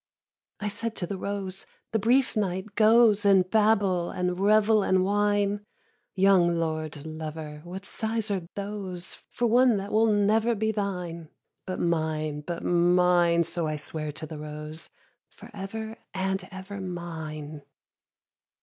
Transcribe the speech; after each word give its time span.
5. 0.61 0.65
I 0.65 0.67
said 0.67 0.95
to 0.95 1.05
the 1.05 1.15
rose, 1.15 1.67
'The 1.91 1.99
brief 1.99 2.35
night 2.35 2.73
goes 2.73 3.23
In 3.23 3.43
babble 3.43 4.09
and 4.09 4.39
revel 4.39 4.81
and 4.81 5.05
wine. 5.05 5.63
young 6.15 6.57
lord 6.57 7.05
lover, 7.05 7.61
what 7.63 7.85
sighs 7.85 8.31
are 8.31 8.47
those, 8.55 9.13
For 9.29 9.45
one 9.45 9.77
that 9.77 9.91
will 9.91 10.07
never 10.11 10.55
be 10.55 10.71
thine? 10.71 11.29
But 11.67 11.79
mine, 11.79 12.41
but 12.41 12.63
mine,' 12.63 13.43
so 13.43 13.67
I 13.67 13.75
sware 13.75 14.11
to 14.13 14.25
the 14.25 14.39
rose, 14.39 14.89
'For 15.29 15.51
ever 15.53 15.95
and 16.15 16.47
ever, 16.51 16.81
mine.' 16.81 17.61